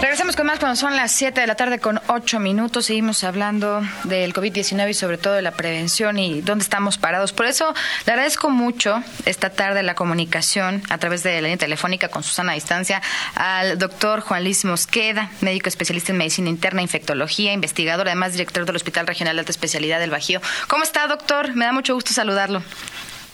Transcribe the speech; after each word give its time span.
Regresamos 0.00 0.34
con 0.34 0.46
más 0.46 0.58
cuando 0.58 0.76
son 0.76 0.96
las 0.96 1.12
7 1.12 1.42
de 1.42 1.46
la 1.46 1.56
tarde 1.56 1.78
con 1.78 2.00
8 2.06 2.40
minutos. 2.40 2.86
Seguimos 2.86 3.22
hablando 3.22 3.82
del 4.04 4.32
COVID-19 4.32 4.88
y 4.88 4.94
sobre 4.94 5.18
todo 5.18 5.34
de 5.34 5.42
la 5.42 5.50
prevención 5.50 6.18
y 6.18 6.40
dónde 6.40 6.62
estamos 6.62 6.96
parados. 6.96 7.34
Por 7.34 7.44
eso 7.44 7.74
le 8.06 8.12
agradezco 8.12 8.48
mucho 8.48 9.02
esta 9.26 9.50
tarde 9.50 9.82
la 9.82 9.94
comunicación 9.94 10.82
a 10.88 10.96
través 10.96 11.22
de 11.22 11.34
la 11.34 11.42
línea 11.42 11.58
telefónica 11.58 12.08
con 12.08 12.22
Susana 12.22 12.52
a 12.52 12.54
distancia 12.54 13.02
al 13.34 13.78
doctor 13.78 14.20
Juan 14.20 14.42
Luis 14.42 14.64
Mosqueda, 14.64 15.30
médico 15.42 15.68
especialista 15.68 16.12
en 16.12 16.18
medicina 16.18 16.48
interna, 16.48 16.80
infectología, 16.80 17.52
investigador, 17.52 18.08
además 18.08 18.32
director 18.32 18.64
del 18.64 18.76
Hospital 18.76 19.06
Regional 19.06 19.36
de 19.36 19.40
Alta 19.40 19.52
Especialidad 19.52 20.00
del 20.00 20.10
Bajío. 20.10 20.40
¿Cómo 20.68 20.82
está, 20.82 21.08
doctor? 21.08 21.54
Me 21.54 21.66
da 21.66 21.72
mucho 21.72 21.94
gusto 21.94 22.14
saludarlo. 22.14 22.62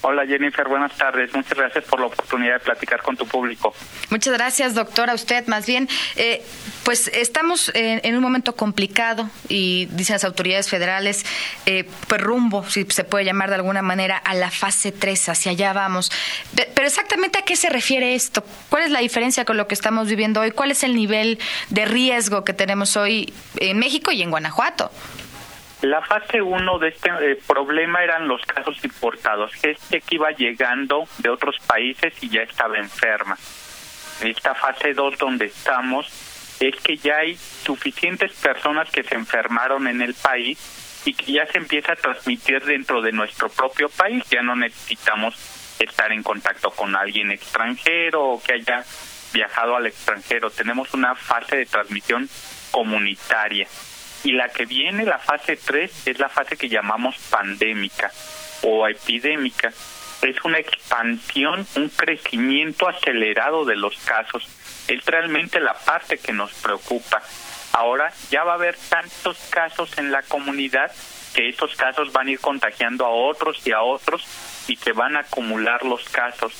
Hola 0.02 0.26
Jennifer, 0.26 0.68
buenas 0.68 0.96
tardes. 0.96 1.34
Muchas 1.34 1.56
gracias 1.58 1.84
por 1.84 2.00
la 2.00 2.06
oportunidad 2.06 2.54
de 2.54 2.60
platicar 2.60 3.02
con 3.02 3.16
tu 3.16 3.26
público. 3.26 3.74
Muchas 4.10 4.34
gracias, 4.34 4.74
doctor, 4.74 5.10
a 5.10 5.14
usted 5.14 5.46
más 5.46 5.66
bien. 5.66 5.88
Eh, 6.16 6.45
pues 6.84 7.08
estamos 7.08 7.72
en, 7.74 8.14
un 8.14 8.22
momento 8.22 8.55
complicado 8.55 9.28
y 9.48 9.86
dicen 9.86 10.14
las 10.14 10.24
autoridades 10.24 10.69
federales, 10.69 11.27
eh, 11.66 11.88
pues 12.06 12.20
rumbo, 12.20 12.64
si 12.69 12.84
se 12.84 13.02
puede 13.02 13.24
llamar 13.24 13.48
de 13.48 13.56
alguna 13.56 13.82
manera, 13.82 14.16
a 14.16 14.34
la 14.34 14.50
fase 14.50 14.92
3, 14.92 15.30
hacia 15.30 15.52
allá 15.52 15.72
vamos. 15.72 16.12
Pero 16.55 16.86
exactamente 16.86 17.38
a 17.38 17.42
qué 17.42 17.56
se 17.56 17.69
refiere 17.69 18.14
esto? 18.14 18.44
¿Cuál 18.69 18.84
es 18.84 18.91
la 18.91 19.00
diferencia 19.00 19.44
con 19.44 19.56
lo 19.56 19.66
que 19.66 19.74
estamos 19.74 20.08
viviendo 20.08 20.41
hoy? 20.41 20.52
¿Cuál 20.52 20.70
es 20.70 20.84
el 20.84 20.94
nivel 20.94 21.38
de 21.70 21.84
riesgo 21.84 22.44
que 22.44 22.52
tenemos 22.52 22.97
hoy 22.97 23.33
en 23.56 23.78
México 23.78 24.12
y 24.12 24.22
en 24.22 24.30
Guanajuato? 24.30 24.91
La 25.82 26.00
fase 26.00 26.40
1 26.40 26.78
de 26.78 26.88
este 26.88 27.10
eh, 27.20 27.38
problema 27.46 28.02
eran 28.02 28.26
los 28.26 28.40
casos 28.46 28.82
importados, 28.82 29.52
gente 29.52 30.00
que 30.00 30.14
iba 30.14 30.30
llegando 30.30 31.06
de 31.18 31.28
otros 31.28 31.56
países 31.66 32.14
y 32.22 32.30
ya 32.30 32.42
estaba 32.42 32.78
enferma. 32.78 33.36
Esta 34.22 34.54
fase 34.54 34.94
2 34.94 35.18
donde 35.18 35.44
estamos 35.46 36.06
es 36.60 36.74
que 36.76 36.96
ya 36.96 37.18
hay 37.18 37.36
suficientes 37.36 38.32
personas 38.32 38.90
que 38.90 39.02
se 39.02 39.14
enfermaron 39.14 39.86
en 39.86 40.00
el 40.00 40.14
país 40.14 41.02
y 41.05 41.12
que 41.12 41.33
ya 41.33 41.46
se 41.46 41.58
empieza 41.58 41.92
a 41.92 41.96
transmitir 41.96 42.64
dentro 42.64 43.02
de 43.02 43.12
nuestro 43.12 43.50
propio 43.50 43.90
país. 43.90 44.24
Ya 44.30 44.40
no 44.40 44.56
necesitamos 44.56 45.34
estar 45.78 46.11
en 46.11 46.22
contacto 46.22 46.70
con 46.70 46.96
alguien 46.96 47.30
extranjero 47.30 48.24
o 48.24 48.42
que 48.42 48.55
haya 48.55 48.83
viajado 49.34 49.77
al 49.77 49.86
extranjero. 49.86 50.50
Tenemos 50.50 50.94
una 50.94 51.14
fase 51.14 51.56
de 51.56 51.66
transmisión 51.66 52.28
comunitaria. 52.70 53.68
Y 54.27 54.32
la 54.32 54.48
que 54.48 54.66
viene, 54.66 55.05
la 55.05 55.20
fase 55.20 55.56
3, 55.56 56.08
es 56.08 56.19
la 56.19 56.28
fase 56.28 56.56
que 56.56 56.69
llamamos 56.69 57.16
pandémica 57.30 58.10
o 58.62 58.88
epidémica. 58.88 59.72
Es 60.20 60.44
una 60.44 60.58
expansión, 60.58 61.64
un 61.77 61.88
crecimiento 61.91 62.88
acelerado 62.88 63.64
de 63.64 63.77
los 63.77 63.96
casos. 63.98 64.44
Es 64.88 65.06
realmente 65.06 65.60
la 65.60 65.74
parte 65.74 66.18
que 66.18 66.33
nos 66.33 66.52
preocupa. 66.55 67.22
Ahora 67.72 68.12
ya 68.28 68.42
va 68.42 68.55
a 68.55 68.55
haber 68.56 68.77
tantos 68.88 69.38
casos 69.48 69.96
en 69.96 70.10
la 70.10 70.22
comunidad 70.22 70.90
que 71.33 71.48
esos 71.48 71.77
casos 71.77 72.11
van 72.11 72.27
a 72.27 72.33
ir 72.33 72.40
contagiando 72.40 73.06
a 73.06 73.11
otros 73.11 73.64
y 73.64 73.70
a 73.70 73.83
otros 73.83 74.27
y 74.66 74.74
se 74.74 74.90
van 74.90 75.14
a 75.14 75.20
acumular 75.20 75.84
los 75.84 76.02
casos. 76.08 76.52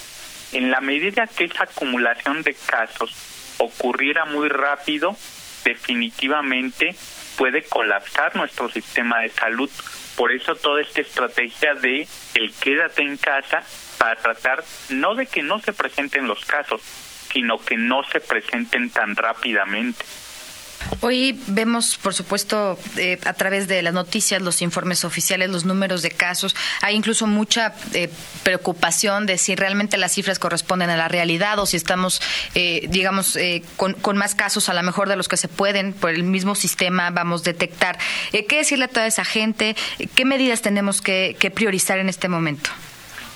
En 0.53 0.71
la 0.71 0.81
medida 0.81 1.27
que 1.27 1.47
esa 1.47 1.65
acumulación 1.65 2.45
de 2.45 2.55
casos 2.55 3.57
ocurriera 3.59 4.25
muy 4.25 4.49
rápido, 4.51 5.17
definitivamente 5.65 6.95
puede 7.37 7.63
colapsar 7.63 8.35
nuestro 8.37 8.69
sistema 8.71 9.21
de 9.21 9.31
salud. 9.31 9.71
Por 10.17 10.33
eso 10.33 10.55
toda 10.57 10.81
esta 10.81 11.01
estrategia 11.01 11.75
de 11.75 12.09
el 12.35 12.53
quédate 12.55 13.03
en 13.03 13.17
casa 13.17 13.63
para 13.99 14.17
tratar 14.17 14.65
no 14.91 15.15
de 15.15 15.27
que 15.27 15.43
no 15.43 15.61
se 15.61 15.73
presenten 15.73 16.27
los 16.27 16.45
casos, 16.45 16.81
sino 17.33 17.59
que 17.59 17.77
no 17.77 18.03
se 18.05 18.21
presenten 18.21 18.91
tan 18.91 19.15
rápidamente. 19.17 20.05
Hoy 21.01 21.39
vemos, 21.49 21.97
por 21.99 22.15
supuesto, 22.15 22.79
eh, 22.97 23.19
a 23.25 23.33
través 23.35 23.69
de 23.69 23.83
las 23.83 23.93
noticias, 23.93 24.41
los 24.41 24.63
informes 24.63 25.05
oficiales, 25.05 25.51
los 25.51 25.65
números 25.65 26.03
de 26.03 26.11
casos. 26.11 26.57
Hay 26.81 26.95
incluso 26.95 27.27
mucha 27.27 27.75
eh, 27.93 28.11
preocupación 28.43 29.27
de 29.27 29.39
si 29.39 29.55
realmente 29.55 29.99
las 29.99 30.13
cifras 30.13 30.39
corresponden 30.39 30.91
a 30.91 30.97
la 30.97 31.09
realidad 31.09 31.59
o 31.59 31.67
si 31.67 31.77
estamos, 31.77 32.21
eh, 32.55 32.87
digamos, 32.89 33.39
con, 33.77 34.17
más 34.17 34.35
casos 34.35 34.69
a 34.69 34.75
lo 34.75 34.83
mejor 34.83 35.09
de 35.09 35.17
los 35.17 35.29
que 35.29 35.37
se 35.37 35.49
pueden 35.49 35.93
por 35.93 36.11
el 36.11 36.23
mismo 36.23 36.55
sistema 36.55 37.11
vamos 37.11 37.43
a 37.43 37.45
detectar. 37.45 37.99
¿Qué 38.33 38.57
decirle 38.57 38.87
a 38.87 38.89
toda 38.89 39.07
esa 39.07 39.25
gente? 39.25 39.77
¿Qué 40.15 40.25
medidas 40.25 40.63
tenemos 40.63 41.03
que, 41.03 41.37
que 41.39 41.51
priorizar 41.51 41.99
en 41.99 42.09
este 42.09 42.29
momento? 42.29 42.71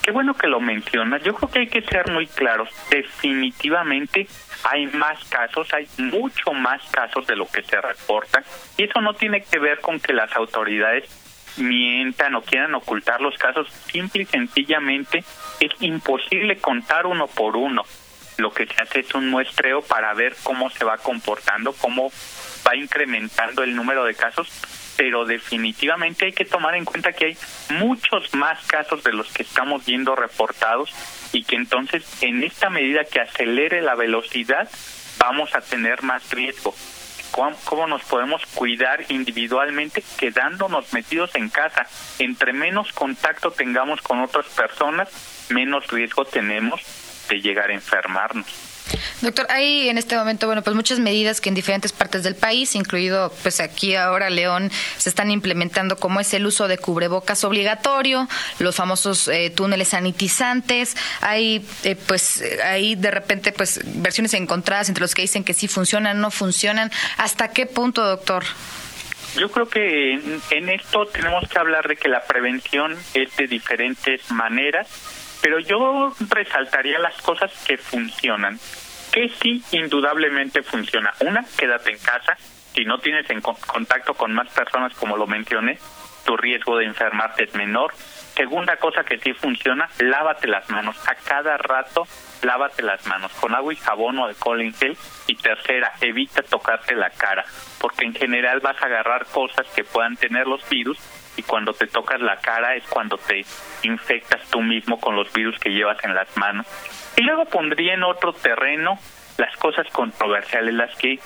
Qué 0.03 0.11
bueno 0.13 0.35
que 0.35 0.47
lo 0.47 0.61
mencionas. 0.61 1.23
Yo 1.23 1.35
creo 1.35 1.51
que 1.51 1.59
hay 1.61 1.67
que 1.69 1.83
ser 1.83 2.11
muy 2.11 2.27
claros. 2.27 2.69
Definitivamente 2.91 4.27
hay 4.65 4.87
más 4.87 5.25
casos, 5.25 5.73
hay 5.73 5.89
mucho 5.99 6.53
más 6.53 6.83
casos 6.91 7.27
de 7.27 7.37
lo 7.37 7.47
que 7.47 7.63
se 7.63 7.81
reportan. 7.81 8.45
Y 8.77 8.85
eso 8.85 9.01
no 9.01 9.15
tiene 9.15 9.43
que 9.43 9.59
ver 9.59 9.81
con 9.81 10.01
que 10.01 10.13
las 10.13 10.35
autoridades 10.37 11.09
mientan 11.57 12.35
o 12.35 12.43
quieran 12.43 12.75
ocultar 12.75 13.21
los 13.21 13.37
casos. 13.37 13.69
Simple 13.91 14.23
y 14.23 14.27
sencillamente 14.27 15.25
es 15.61 15.73
imposible 15.81 16.59
contar 16.59 17.07
uno 17.07 17.27
por 17.27 17.57
uno. 17.57 17.83
Lo 18.39 18.53
que 18.53 18.67
se 18.67 18.83
hace 18.83 19.01
es 19.01 19.15
un 19.15 19.29
muestreo 19.29 19.83
para 19.83 20.15
ver 20.15 20.35
cómo 20.43 20.71
se 20.71 20.85
va 20.85 20.97
comportando, 20.97 21.73
cómo 21.75 22.11
va 22.67 22.77
incrementando 22.77 23.63
el 23.63 23.75
número 23.75 24.05
de 24.05 24.15
casos 24.15 24.49
pero 25.01 25.25
definitivamente 25.25 26.27
hay 26.27 26.33
que 26.33 26.45
tomar 26.45 26.75
en 26.75 26.85
cuenta 26.85 27.15
que 27.15 27.25
hay 27.25 27.39
muchos 27.71 28.35
más 28.35 28.63
casos 28.67 29.03
de 29.03 29.15
los 29.15 29.33
que 29.33 29.45
estamos 29.45 29.87
viendo 29.87 30.15
reportados 30.15 30.95
y 31.33 31.43
que 31.45 31.57
entonces 31.57 32.23
en 32.23 32.43
esta 32.43 32.69
medida 32.69 33.05
que 33.05 33.19
acelere 33.19 33.81
la 33.81 33.95
velocidad 33.95 34.69
vamos 35.17 35.55
a 35.55 35.63
tener 35.63 36.03
más 36.03 36.31
riesgo. 36.31 36.75
¿Cómo, 37.31 37.87
nos 37.87 38.03
podemos 38.03 38.45
cuidar 38.53 39.07
individualmente 39.09 40.05
quedándonos 40.19 40.93
metidos 40.93 41.35
en 41.35 41.49
casa? 41.49 41.87
Entre 42.19 42.53
menos 42.53 42.93
contacto 42.93 43.53
tengamos 43.53 44.03
con 44.03 44.21
otras 44.21 44.49
personas, 44.49 45.09
menos 45.49 45.87
riesgo 45.87 46.27
tenemos 46.27 46.83
de 47.31 47.41
llegar 47.41 47.71
a 47.71 47.75
enfermarnos. 47.75 48.70
Doctor, 49.21 49.47
hay 49.51 49.89
en 49.89 49.99
este 49.99 50.17
momento, 50.17 50.47
bueno, 50.47 50.63
pues 50.63 50.75
muchas 50.75 50.99
medidas 50.99 51.41
que 51.41 51.49
en 51.49 51.55
diferentes 51.55 51.93
partes 51.93 52.23
del 52.23 52.35
país, 52.35 52.75
incluido 52.75 53.33
pues 53.43 53.61
aquí 53.61 53.95
ahora 53.95 54.31
León, 54.31 54.71
se 54.97 55.09
están 55.09 55.31
implementando, 55.31 55.97
como 55.97 56.21
es 56.21 56.33
el 56.35 56.47
uso 56.47 56.69
de 56.69 56.79
cubrebocas 56.79 57.45
obligatorio, 57.45 58.29
los 58.59 58.77
famosos 58.77 59.29
eh, 59.29 59.51
túneles 59.51 59.89
sanitizantes, 59.89 60.97
hay 61.21 61.65
eh, 61.85 61.97
pues 62.07 62.43
ahí 62.65 62.95
de 62.95 63.11
repente 63.11 63.53
pues 63.53 63.81
versiones 64.03 64.35
encontradas 64.35 64.89
entre 64.89 65.03
los 65.03 65.15
que 65.15 65.23
dicen 65.23 65.45
que 65.45 65.55
sí 65.55 65.69
funcionan, 65.69 66.21
no 66.21 66.31
funcionan. 66.31 66.91
¿Hasta 67.17 67.49
qué 67.49 67.67
punto, 67.67 68.05
doctor? 68.05 68.45
Yo 69.37 69.51
creo 69.51 69.69
que 69.69 70.15
en 70.51 70.69
esto 70.71 71.07
tenemos 71.07 71.49
que 71.49 71.59
hablar 71.59 71.87
de 71.87 71.97
que 71.97 72.09
la 72.09 72.23
prevención 72.25 72.97
es 73.15 73.37
de 73.37 73.47
diferentes 73.47 74.29
maneras 74.33 74.89
pero 75.43 75.59
yo 75.59 76.13
resaltaría 76.29 76.99
las 76.99 77.21
cosas 77.23 77.53
que 77.67 77.77
funcionan, 77.77 78.59
que 79.13 79.29
sí 79.29 79.63
indudablemente 79.73 80.63
funciona. 80.63 81.13
Una, 81.21 81.45
quédate 81.57 81.91
en 81.91 81.99
casa, 81.99 82.37
si 82.75 82.85
no 82.85 82.99
tienes 82.99 83.29
en 83.31 83.41
contacto 83.41 84.15
con 84.15 84.33
más 84.33 84.49
personas 84.51 84.95
como 84.95 85.17
lo 85.17 85.27
mencioné, 85.27 85.79
tu 86.25 86.37
riesgo 86.37 86.77
de 86.77 86.85
enfermarte 86.85 87.45
es 87.45 87.55
menor. 87.55 87.93
Segunda 88.37 88.77
cosa 88.77 89.03
que 89.03 89.19
sí 89.19 89.33
funciona, 89.35 89.89
lávate 89.99 90.47
las 90.47 90.69
manos. 90.71 90.97
A 91.09 91.15
cada 91.15 91.57
rato, 91.57 92.07
lávate 92.43 92.83
las 92.83 93.05
manos 93.07 93.33
con 93.33 93.55
agua 93.55 93.73
y 93.73 93.77
jabón 93.77 94.19
o 94.19 94.27
alcohol 94.27 94.61
en 94.61 94.73
gel. 94.73 94.97
Y 95.27 95.35
tercera, 95.37 95.93
evita 96.01 96.43
tocarte 96.43 96.95
la 96.95 97.11
cara, 97.11 97.45
porque 97.81 98.05
en 98.05 98.15
general 98.15 98.61
vas 98.61 98.81
a 98.81 98.87
agarrar 98.87 99.27
cosas 99.27 99.67
que 99.75 99.85
puedan 99.85 100.17
tener 100.17 100.47
los 100.47 100.67
virus 100.69 100.99
y 101.41 101.43
cuando 101.43 101.73
te 101.73 101.87
tocas 101.87 102.21
la 102.21 102.37
cara 102.37 102.77
es 102.77 102.85
cuando 102.85 103.17
te 103.17 103.45
infectas 103.83 104.43
tú 104.51 104.61
mismo 104.61 105.01
con 105.01 105.17
los 105.17 105.33
virus 105.33 105.59
que 105.59 105.71
llevas 105.71 105.97
en 106.05 106.15
las 106.15 106.29
manos. 106.37 106.67
Y 107.17 107.23
luego 107.23 107.47
pondría 107.47 107.95
en 107.95 108.03
otro 108.03 108.35
terreno 108.35 108.99
las 109.39 109.57
cosas 109.57 109.87
controversiales, 109.91 110.75
las 110.75 110.95
que 110.97 111.19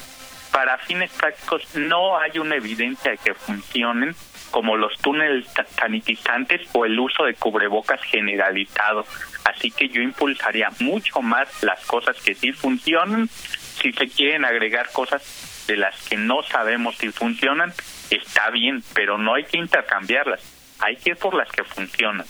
para 0.53 0.79
fines 0.79 1.11
prácticos 1.11 1.75
no 1.75 2.17
hay 2.17 2.39
una 2.39 2.55
evidencia 2.55 3.11
de 3.11 3.19
que 3.19 3.35
funcionen, 3.35 4.15
como 4.53 4.77
los 4.77 4.97
túneles 4.99 5.49
sanitizantes 5.77 6.61
o 6.75 6.85
el 6.85 6.99
uso 7.01 7.25
de 7.25 7.35
cubrebocas 7.35 8.01
generalizado. 8.03 9.05
Así 9.45 9.73
que 9.73 9.89
yo 9.89 10.01
impulsaría 10.01 10.71
mucho 10.79 11.23
más 11.23 11.49
las 11.65 11.85
cosas 11.87 12.17
que 12.23 12.37
sí 12.37 12.53
funcionan. 12.53 13.29
Si 13.29 13.93
se 13.93 14.09
quieren 14.09 14.45
agregar 14.45 14.93
cosas 14.93 15.54
de 15.67 15.77
las 15.77 16.09
que 16.09 16.17
no 16.17 16.43
sabemos 16.43 16.97
si 16.97 17.11
funcionan, 17.11 17.73
está 18.11 18.51
bien, 18.51 18.83
pero 18.95 19.19
no 19.19 19.35
hay 19.35 19.45
que 19.45 19.59
intercambiarlas, 19.59 20.41
hay 20.81 20.97
que 20.97 21.11
ir 21.11 21.17
por 21.17 21.35
las 21.35 21.51
que 21.51 21.65
funcionan. 21.65 22.27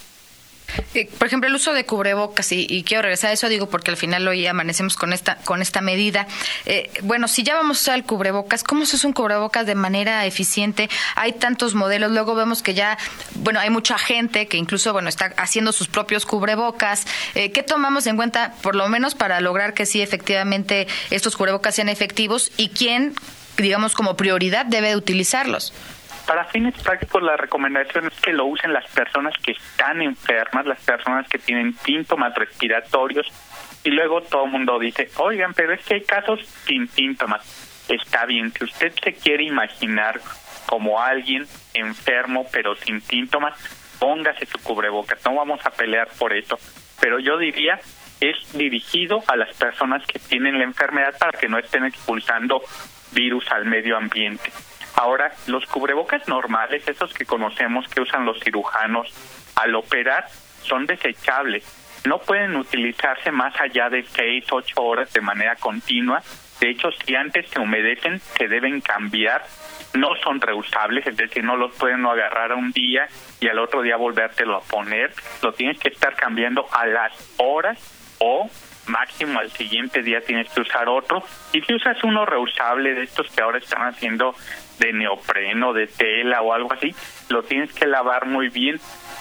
Eh, 0.95 1.09
por 1.19 1.27
ejemplo, 1.27 1.49
el 1.49 1.55
uso 1.55 1.73
de 1.73 1.85
cubrebocas, 1.85 2.53
y, 2.53 2.83
quiero 2.85 3.03
regresar 3.03 3.31
a 3.31 3.33
eso, 3.33 3.49
digo, 3.49 3.69
porque 3.69 3.91
al 3.91 3.97
final 3.97 4.27
hoy 4.27 4.47
amanecemos 4.47 4.97
con 4.97 5.13
esta, 5.13 5.37
con 5.45 5.63
esta 5.63 5.81
medida. 5.81 6.27
Eh, 6.67 6.91
bueno, 7.03 7.29
si 7.29 7.43
ya 7.43 7.55
vamos 7.55 7.79
a 7.79 7.81
usar 7.83 7.95
el 7.97 8.05
cubrebocas, 8.05 8.65
¿cómo 8.65 8.87
se 8.87 8.97
usa 8.97 9.09
un 9.09 9.15
cubrebocas 9.15 9.67
de 9.67 9.75
manera 9.75 10.25
eficiente? 10.27 10.89
Hay 11.17 11.33
tantos 11.33 11.75
modelos, 11.75 12.11
luego 12.13 12.35
vemos 12.35 12.63
que 12.63 12.75
ya, 12.75 12.99
bueno, 13.37 13.61
hay 13.61 13.71
mucha 13.71 13.99
gente 13.99 14.47
que 14.47 14.57
incluso, 14.57 14.93
bueno, 14.93 15.09
está 15.09 15.33
haciendo 15.37 15.73
sus 15.73 15.89
propios 15.89 16.27
cubrebocas. 16.27 17.07
Eh, 17.35 17.53
¿Qué 17.53 17.63
tomamos 17.63 18.07
en 18.07 18.17
cuenta, 18.17 18.55
por 18.63 18.75
lo 18.75 18.89
menos, 18.89 19.15
para 19.15 19.41
lograr 19.41 19.75
que 19.75 19.87
sí, 19.87 20.03
efectivamente, 20.03 20.87
estos 21.11 21.37
cubrebocas 21.37 21.75
sean 21.75 21.89
efectivos 21.89 22.53
y 22.57 22.69
quién, 22.71 23.15
digamos, 23.57 23.95
como 23.95 24.17
prioridad 24.17 24.67
debe 24.67 24.97
utilizarlos? 24.97 25.73
Para 26.27 26.45
fines 26.45 26.75
prácticos, 26.83 27.23
la 27.23 27.37
recomendación 27.37 28.07
es 28.07 28.21
que 28.21 28.33
lo 28.33 28.47
usen 28.47 28.73
las 28.73 28.91
personas 28.91 29.35
que 29.43 29.53
están 29.53 30.01
enfermas, 30.01 30.65
las 30.65 30.81
personas 30.83 31.29
que 31.29 31.39
tienen 31.39 31.75
síntomas 31.75 32.35
respiratorios, 32.35 33.27
y 33.85 33.91
luego 33.91 34.23
todo 34.23 34.47
el 34.47 34.51
mundo 34.51 34.79
dice, 34.79 35.11
oigan, 35.19 35.53
pero 35.53 35.75
es 35.75 35.85
que 35.85 35.95
hay 35.95 36.01
casos 36.03 36.41
sin 36.67 36.89
síntomas. 36.89 37.85
Está 37.89 38.25
bien, 38.25 38.51
si 38.53 38.65
usted 38.65 38.95
se 39.03 39.13
quiere 39.13 39.45
imaginar 39.45 40.19
como 40.67 41.01
alguien 41.01 41.47
enfermo 41.75 42.47
pero 42.51 42.75
sin 42.77 43.03
síntomas, 43.03 43.59
póngase 43.99 44.47
su 44.47 44.59
cubrebocas, 44.63 45.23
no 45.27 45.35
vamos 45.35 45.65
a 45.67 45.71
pelear 45.71 46.09
por 46.19 46.33
eso, 46.33 46.59
pero 47.01 47.19
yo 47.19 47.37
diría 47.37 47.79
es 48.21 48.37
dirigido 48.57 49.23
a 49.27 49.37
las 49.37 49.55
personas 49.57 50.07
que 50.07 50.19
tienen 50.19 50.59
la 50.59 50.65
enfermedad 50.65 51.15
para 51.19 51.39
que 51.39 51.49
no 51.49 51.59
estén 51.59 51.85
expulsando 51.85 52.63
virus 53.13 53.51
al 53.51 53.67
medio 53.67 53.97
ambiente. 53.99 54.51
Ahora, 54.97 55.33
los 55.47 55.67
cubrebocas 55.67 56.27
normales, 56.29 56.87
esos 56.87 57.13
que 57.13 57.25
conocemos 57.25 57.89
que 57.89 58.01
usan 58.01 58.25
los 58.25 58.39
cirujanos 58.41 59.13
al 59.57 59.75
operar, 59.75 60.27
son 60.63 60.87
desechables. 60.87 61.65
No 62.07 62.19
pueden 62.19 62.57
utilizarse 62.57 63.31
más 63.31 63.59
allá 63.61 63.89
de 63.89 64.05
6, 64.05 64.45
8 64.51 64.83
horas 64.83 65.13
de 65.13 65.21
manera 65.21 65.57
continua. 65.57 66.23
De 66.61 66.71
hecho, 66.71 66.91
si 66.93 67.15
antes 67.15 67.49
se 67.51 67.59
humedecen, 67.59 68.21
se 68.21 68.47
deben 68.47 68.81
cambiar. 68.81 69.45
No 69.95 70.15
son 70.23 70.41
reusables, 70.41 71.07
es 71.07 71.17
decir, 71.17 71.43
no 71.45 71.57
los 71.57 71.75
pueden 71.77 72.05
agarrar 72.05 72.53
un 72.53 72.73
día 72.73 73.09
y 73.41 73.49
al 73.49 73.59
otro 73.59 73.83
día 73.83 73.97
volvértelo 73.97 74.57
a 74.57 74.61
poner. 74.61 75.13
Lo 75.43 75.53
tienes 75.53 75.79
que 75.79 75.89
estar 75.89 76.15
cambiando 76.15 76.67
a 76.73 76.87
las 76.87 77.13
horas 77.39 77.79
o 78.19 78.51
máximo 78.87 79.39
al 79.39 79.51
siguiente 79.51 80.03
día 80.03 80.21
tienes 80.21 80.51
que 80.51 80.61
usar 80.61 80.89
otro. 80.89 81.23
Y 81.53 81.61
si 81.63 81.75
usas 81.75 82.03
uno 82.05 82.27
reusable 82.27 82.95
de 82.95 83.03
estos 83.05 83.31
que 83.31 83.43
ahora 83.43 83.59
están 83.59 83.83
haciendo 83.83 84.35
de 84.79 84.93
neopreno, 84.93 85.73
de 85.73 85.87
tela 85.87 86.43
o 86.43 86.53
algo 86.53 86.73
así, 86.73 86.95
lo 87.29 87.43
tienes 87.43 87.73
que 87.73 87.87
lavar 87.87 88.27
muy 88.27 88.49
bien 88.49 88.81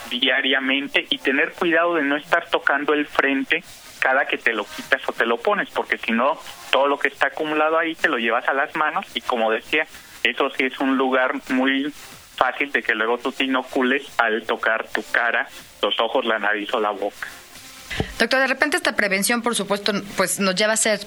diariamente 0.10 1.06
y 1.10 1.18
tener 1.18 1.54
cuidado 1.54 1.96
de 1.96 2.04
no 2.04 2.18
estar 2.18 2.50
tocando 2.50 2.94
el 2.94 3.08
frente 3.08 3.64
cada 4.00 4.26
que 4.26 4.38
te 4.38 4.52
lo 4.52 4.66
quitas 4.66 5.02
o 5.08 5.14
te 5.14 5.26
lo 5.26 5.38
pones, 5.38 5.70
porque 5.70 5.98
si 5.98 6.12
no, 6.12 6.38
todo 6.72 6.88
lo 6.88 7.00
que 7.00 7.08
está 7.08 7.28
acumulado 7.28 7.78
ahí 7.78 7.96
te 7.96 8.10
lo 8.10 8.18
llevas 8.18 8.48
a 8.50 8.54
las 8.54 8.76
manos 8.76 9.06
y 9.14 9.22
como 9.22 9.50
decía, 9.50 9.88
eso 10.24 10.50
sí 10.50 10.66
es 10.66 10.78
un 10.80 10.98
lugar 10.98 11.36
muy 11.50 11.90
fácil 12.36 12.72
de 12.72 12.84
que 12.84 12.96
luego 12.96 13.18
tú 13.18 13.32
te 13.32 13.46
inocules 13.46 14.14
al 14.18 14.44
tocar 14.46 14.90
tu 14.90 15.04
cara, 15.12 15.48
los 15.82 15.98
ojos, 16.02 16.26
la 16.26 16.38
nariz 16.40 16.74
o 16.74 16.82
la 16.82 16.92
boca. 16.92 17.28
Doctor, 18.20 18.40
de 18.40 18.48
repente 18.48 18.78
esta 18.78 18.96
prevención, 18.96 19.42
por 19.42 19.56
supuesto, 19.56 19.94
pues 20.16 20.40
nos 20.40 20.56
lleva 20.56 20.74
a 20.74 20.78
ser 20.78 21.00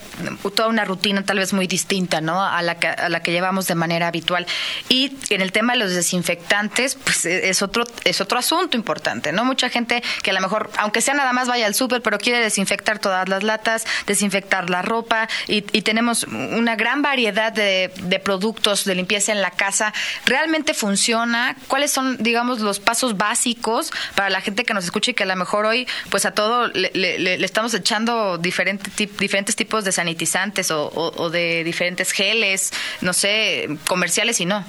toda 0.55 0.69
una 0.69 0.85
rutina 0.85 1.25
tal 1.25 1.39
vez 1.39 1.53
muy 1.53 1.67
distinta, 1.67 2.21
¿no? 2.21 2.45
A 2.45 2.63
la 2.63 2.79
que, 2.79 2.89
a 2.89 3.09
la 3.09 3.21
que 3.21 3.33
llevamos 3.33 3.67
de 3.67 3.75
manera 3.75 4.09
habitual. 4.09 4.47
Y 4.89 5.17
en 5.31 5.41
el 5.41 5.53
tema 5.53 5.75
de 5.75 5.81
los 5.81 5.95
desinfectantes, 5.95 6.97
pues 6.97 7.25
e, 7.27 7.49
es 7.49 7.63
otro 7.63 7.85
es 8.05 8.21
otro 8.21 8.39
asunto 8.39 8.77
importante, 8.77 9.33
¿no? 9.33 9.45
Mucha 9.45 9.69
gente 9.69 10.03
que 10.23 10.31
a 10.31 10.35
lo 10.35 10.41
mejor, 10.41 10.71
aunque 10.79 11.01
sea 11.01 11.15
nada 11.15 11.33
más 11.33 11.49
vaya 11.49 11.67
al 11.67 11.75
súper, 11.75 12.03
pero 12.03 12.19
quiere 12.19 12.41
desinfectar 12.41 12.99
todas 12.99 13.29
las 13.29 13.43
latas, 13.43 13.85
desinfectar 14.07 14.71
la 14.71 14.83
ropa 14.83 15.29
y, 15.47 15.63
tenemos 15.87 16.25
una 16.25 16.75
gran 16.75 17.01
variedad 17.01 17.53
de, 17.53 17.93
de 17.97 18.19
productos 18.19 18.85
de 18.85 18.97
limpieza 18.97 19.31
en 19.31 19.41
la 19.41 19.53
casa. 19.53 19.93
¿Realmente 20.25 20.75
funciona? 20.75 21.57
¿Cuáles 21.69 21.93
son, 21.93 22.17
digamos, 22.19 22.61
los 22.61 22.81
pasos 22.81 23.17
básicos 23.17 23.93
para 24.17 24.31
la 24.31 24.41
gente 24.41 24.65
que 24.65 24.75
nos 24.75 24.85
escucha 24.85 25.13
y 25.13 25.15
que 25.15 25.23
a 25.23 25.27
lo 25.27 25.37
mejor 25.37 25.65
hoy, 25.67 25.87
pues 26.11 26.27
a 26.27 26.33
todo 26.33 26.69
le, 26.77 27.45
estamos 27.45 27.75
echando 27.75 28.39
diferentes 28.39 28.95
diferentes 29.19 29.57
tipos 29.57 29.85
de 29.85 29.93
sanitizantes 29.93 30.71
o, 30.71 31.31
de 31.31 31.65
diferentes 31.65 32.13
geles, 32.13 32.73
no 33.01 33.13
sé, 33.13 33.69
comerciales 33.89 34.41
y 34.41 34.47
no. 34.47 34.65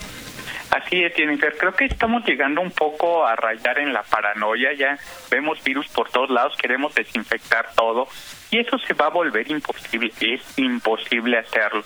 Así 0.70 1.02
es, 1.02 1.14
Jennifer. 1.16 1.56
Creo 1.58 1.74
que 1.74 1.86
estamos 1.86 2.26
llegando 2.26 2.62
un 2.62 2.72
poco 2.72 3.26
a 3.26 3.36
rayar 3.36 3.80
en 3.80 3.94
la 3.94 4.04
paranoia. 4.04 4.74
Ya 4.74 4.98
vemos 5.32 5.64
virus 5.64 5.88
por 5.88 6.10
todos 6.10 6.30
lados, 6.30 6.58
queremos 6.58 6.94
desinfectar 6.94 7.74
todo 7.74 8.08
y 8.52 8.60
eso 8.60 8.78
se 8.80 8.94
va 8.94 9.06
a 9.06 9.10
volver 9.10 9.50
imposible. 9.50 10.12
Es 10.20 10.42
imposible 10.58 11.38
hacerlo. 11.38 11.84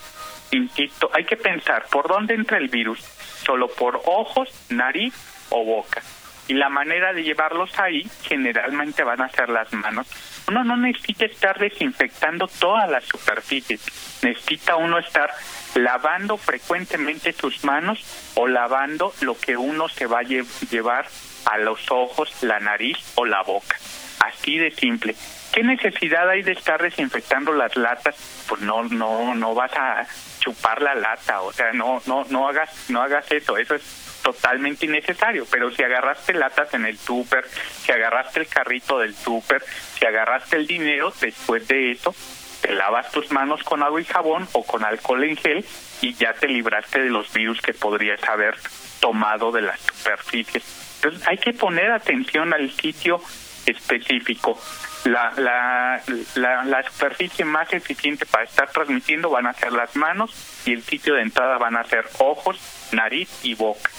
Insisto, 0.52 1.10
hay 1.14 1.26
que 1.26 1.38
pensar 1.38 1.86
por 1.92 2.08
dónde 2.08 2.34
entra 2.34 2.58
el 2.58 2.70
virus. 2.70 3.00
Solo 3.46 3.68
por 3.68 4.02
ojos, 4.06 4.50
nariz 4.70 5.14
o 5.50 5.64
boca 5.64 6.02
y 6.48 6.54
la 6.54 6.70
manera 6.70 7.14
de 7.14 7.24
llevarlos 7.24 7.78
ahí 7.80 8.10
generalmente 8.24 9.04
van 9.04 9.22
a 9.22 9.30
ser 9.30 9.50
las 9.50 9.72
manos. 9.74 10.08
Uno 10.48 10.64
no 10.64 10.78
necesita 10.78 11.26
estar 11.26 11.60
desinfectando 11.60 12.48
todas 12.48 12.90
las 12.90 13.06
superficies, 13.06 13.82
necesita 14.24 14.76
uno 14.76 14.98
estar 14.98 15.32
lavando 15.76 16.38
frecuentemente 16.38 17.32
sus 17.32 17.64
manos 17.64 18.32
o 18.36 18.48
lavando 18.48 19.14
lo 19.22 19.38
que 19.38 19.56
uno 19.56 19.88
se 19.88 20.06
va 20.06 20.20
a 20.20 20.24
llevar 20.24 21.08
a 21.46 21.58
los 21.58 21.90
ojos, 21.90 22.44
la 22.44 22.60
nariz 22.60 22.98
o 23.16 23.26
la 23.26 23.42
boca. 23.44 23.78
Así 24.20 24.58
de 24.58 24.72
simple. 24.72 25.16
¿Qué 25.52 25.64
necesidad 25.64 26.30
hay 26.30 26.44
de 26.44 26.54
estar 26.54 26.82
desinfectando 26.82 27.52
las 27.54 27.76
latas? 27.76 28.46
Pues 28.48 28.62
no, 28.62 28.84
no, 28.84 29.34
no 29.36 29.54
vas 29.54 29.72
a 29.76 30.06
chupar 30.40 30.82
la 30.82 30.96
lata, 30.96 31.42
o 31.42 31.52
sea, 31.52 31.74
no, 31.74 32.02
no, 32.06 32.26
no 32.30 32.48
hagas, 32.48 32.90
no 32.90 33.02
hagas 33.02 33.30
eso. 33.32 33.58
Eso 33.58 33.76
es 33.76 34.11
totalmente 34.22 34.86
innecesario, 34.86 35.46
pero 35.50 35.72
si 35.72 35.84
agarraste 35.84 36.34
latas 36.34 36.74
en 36.74 36.86
el 36.86 36.98
súper, 36.98 37.46
si 37.48 37.92
agarraste 37.92 38.42
el 38.42 38.48
carrito 38.48 39.00
del 39.00 39.16
súper, 39.16 39.64
si 39.98 40.06
agarraste 40.06 40.58
el 40.58 40.68
dinero, 40.68 41.14
después 41.20 41.68
de 41.68 41.92
eso, 41.92 42.16
te 42.62 42.74
lavas 42.74 43.12
tus 43.12 43.32
manos 43.32 43.64
con 43.64 43.84
agua 43.84 44.00
y 44.00 44.06
jabón 44.06 44.48
o 44.54 44.64
con 44.64 44.86
alcohol 44.86 45.24
en 45.24 45.36
gel 45.36 45.66
y 46.02 46.14
ya 46.14 46.34
te 46.34 46.48
libraste 46.48 47.02
de 47.02 47.10
los 47.10 47.34
virus 47.34 47.60
que 47.62 47.74
podrías 47.74 48.24
haber 48.24 48.56
tomado 49.00 49.52
de 49.52 49.62
las 49.62 49.80
superficies. 49.80 50.64
Entonces 50.98 51.28
hay 51.28 51.38
que 51.38 51.54
poner 51.54 51.92
atención 51.92 52.54
al 52.54 52.70
sitio 52.72 53.20
específico. 53.66 54.60
La, 55.06 55.34
la, 55.36 56.02
la, 56.36 56.64
la 56.64 56.84
superficie 56.84 57.44
más 57.44 57.74
eficiente 57.74 58.28
para 58.28 58.44
estar 58.44 58.70
transmitiendo 58.72 59.32
van 59.32 59.48
a 59.48 59.54
ser 59.54 59.72
las 59.74 59.96
manos 59.96 60.32
y 60.66 60.74
el 60.74 60.84
sitio 60.84 61.16
de 61.16 61.24
entrada 61.24 61.58
van 61.58 61.76
a 61.76 61.84
ser 61.84 62.08
ojos, 62.20 62.60
nariz 62.92 63.30
y 63.44 63.56
boca. 63.56 63.90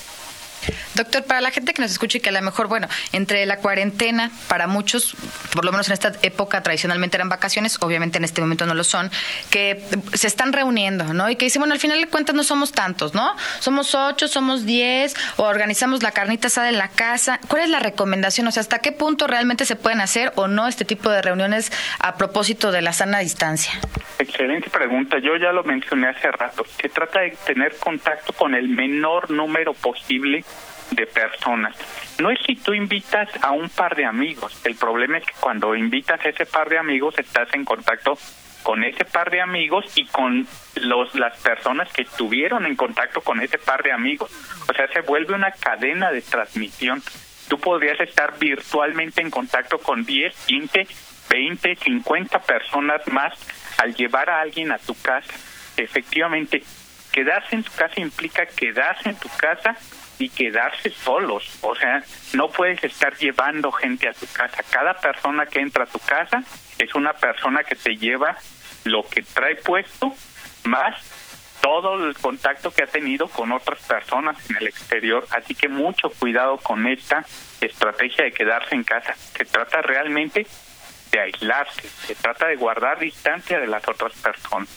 Doctor, 0.95 1.25
para 1.25 1.41
la 1.41 1.51
gente 1.51 1.75
que 1.75 1.83
nos 1.83 1.91
escucha 1.91 2.19
y 2.19 2.21
que 2.21 2.29
a 2.29 2.33
lo 2.33 2.43
mejor, 2.43 2.69
bueno, 2.69 2.89
entre 3.13 3.45
la 3.47 3.59
cuarentena, 3.59 4.31
para 4.49 4.67
muchos, 4.67 5.15
por 5.53 5.65
lo 5.65 5.73
menos 5.73 5.89
en 5.89 5.95
esta 5.95 6.13
época 6.23 6.63
tradicionalmente 6.63 7.17
eran 7.17 7.29
vacaciones, 7.29 7.79
obviamente 7.81 8.19
en 8.19 8.25
este 8.25 8.41
momento 8.41 8.67
no 8.67 8.75
lo 8.75 8.85
son, 8.85 9.11
que 9.51 9.83
se 10.15 10.27
están 10.27 10.53
reuniendo, 10.53 11.13
¿no? 11.15 11.31
Y 11.31 11.37
que 11.37 11.47
dicen, 11.47 11.61
bueno, 11.61 11.75
al 11.75 11.81
final 11.81 12.01
de 12.01 12.09
cuentas 12.09 12.35
no 12.35 12.45
somos 12.45 12.73
tantos, 12.73 13.15
¿no? 13.15 13.35
Somos 13.61 13.95
ocho, 13.95 14.29
somos 14.29 14.65
diez, 14.65 15.15
o 15.37 15.45
organizamos 15.45 16.03
la 16.03 16.13
carnita 16.13 16.49
asada 16.49 16.69
en 16.69 16.79
la 16.79 16.89
casa. 16.89 17.41
¿Cuál 17.49 17.63
es 17.63 17.69
la 17.69 17.79
recomendación? 17.79 18.47
O 18.47 18.53
sea, 18.53 18.61
¿hasta 18.61 18.79
qué 18.79 18.93
punto 18.93 19.27
realmente 19.27 19.65
se 19.65 19.77
pueden 19.77 20.01
hacer 20.01 20.33
o 20.37 20.49
no 20.49 20.69
este 20.69 20.85
tipo 20.85 21.11
de 21.11 21.23
reuniones 21.23 21.73
a 21.99 22.17
propósito 22.17 22.73
de 22.73 22.83
la 22.83 22.93
sana 22.93 23.19
distancia? 23.19 23.73
Excelente 24.33 24.71
pregunta. 24.71 25.19
Yo 25.19 25.37
ya 25.37 25.53
lo 25.53 25.63
mencioné 25.63 26.09
hace 26.09 26.33
rato. 26.33 26.65
Se 26.65 26.89
trata 26.89 27.21
de 27.21 27.37
tener 27.45 27.77
contacto 27.77 28.33
con 28.33 28.55
el 28.55 28.67
menor 28.67 29.31
número 29.31 29.75
posible 29.75 30.43
de 30.91 31.07
personas. 31.07 31.77
No 32.19 32.31
es 32.31 32.39
si 32.47 32.57
tú 32.57 32.73
invitas 32.73 33.29
a 33.43 33.51
un 33.51 33.69
par 33.69 33.95
de 33.95 34.07
amigos, 34.07 34.59
el 34.65 34.75
problema 34.77 35.19
es 35.19 35.27
que 35.27 35.35
cuando 35.39 35.75
invitas 35.75 36.25
a 36.25 36.31
ese 36.31 36.47
par 36.47 36.71
de 36.71 36.79
amigos 36.79 37.19
estás 37.19 37.53
en 37.53 37.67
contacto 37.67 38.17
con 38.63 38.83
ese 38.85 39.05
par 39.05 39.31
de 39.31 39.43
amigos 39.43 39.85
y 39.97 40.07
con 40.07 40.47
los 40.77 41.15
las 41.15 41.39
personas 41.43 41.93
que 41.93 42.03
estuvieron 42.03 42.65
en 42.65 42.75
contacto 42.75 43.21
con 43.21 43.39
ese 43.43 43.59
par 43.59 43.83
de 43.83 43.93
amigos. 43.93 44.31
O 44.67 44.73
sea, 44.73 44.89
se 44.89 45.03
vuelve 45.03 45.35
una 45.35 45.51
cadena 45.51 46.11
de 46.11 46.23
transmisión. 46.23 47.03
Tú 47.49 47.59
podrías 47.59 48.01
estar 48.01 48.39
virtualmente 48.39 49.21
en 49.21 49.31
contacto 49.31 49.77
con 49.77 50.07
10, 50.07 50.47
15, 50.47 50.87
20, 51.29 51.77
50 51.77 52.39
personas 52.39 53.07
más 53.09 53.35
al 53.83 53.95
llevar 53.97 54.31
a 54.31 54.41
alguien 54.41 54.71
a 54.71 54.79
tu 54.79 54.95
casa. 54.95 55.35
Efectivamente, 55.77 56.63
quedarse 57.11 57.57
en 57.57 57.65
tu 57.65 57.73
casa 57.73 58.01
implica 58.01 58.47
quedarse 58.47 59.09
en 59.09 59.17
tu 59.17 59.29
casa 59.37 59.77
y 60.19 60.29
quedarse 60.29 60.91
solos. 60.91 61.59
O 61.63 61.75
sea, 61.75 62.03
no 62.35 62.49
puedes 62.49 62.83
estar 62.85 63.17
llevando 63.17 63.73
gente 63.73 64.09
a 64.09 64.13
tu 64.13 64.27
casa. 64.27 64.63
Cada 64.71 64.95
persona 64.95 65.47
que 65.47 65.59
entra 65.59 65.85
a 65.85 65.89
tu 65.89 65.99
casa 65.99 66.45
es 66.79 66.95
una 66.95 67.13
persona 67.13 67.65
que 67.65 67.75
te 67.75 67.97
lleva 67.97 68.37
lo 68.85 69.03
que 69.09 69.23
trae 69.23 69.57
puesto 69.57 70.15
más 70.65 70.95
todo 71.61 71.95
el 71.95 72.15
contacto 72.15 72.73
que 72.73 72.83
ha 72.83 72.87
tenido 72.87 73.29
con 73.29 73.53
otras 73.53 73.81
personas 73.83 74.37
en 74.51 74.57
el 74.59 74.69
exterior. 74.69 75.27
Así 75.31 75.55
que 75.55 75.69
mucho 75.69 76.11
cuidado 76.11 76.59
con 76.59 76.87
esta 76.87 77.25
estrategia 77.61 78.25
de 78.25 78.33
quedarse 78.33 78.75
en 78.75 78.85
casa. 78.85 79.15
Se 79.15 79.45
trata 79.45 79.83
realmente 79.83 80.47
de 81.13 81.21
aislarse, 81.21 81.89
se 81.89 82.15
trata 82.15 82.49
de 82.49 82.57
guardar 82.57 82.99
distancia 82.99 83.61
de 83.61 83.67
las 83.67 83.87
otras 83.87 84.15
personas. 84.15 84.69